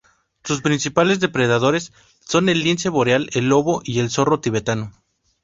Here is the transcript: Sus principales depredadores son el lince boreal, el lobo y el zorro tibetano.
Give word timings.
Sus 0.43 0.63
principales 0.63 1.19
depredadores 1.19 1.93
son 2.25 2.49
el 2.49 2.63
lince 2.63 2.89
boreal, 2.89 3.29
el 3.33 3.47
lobo 3.49 3.83
y 3.85 3.99
el 3.99 4.09
zorro 4.09 4.39
tibetano. 4.41 4.93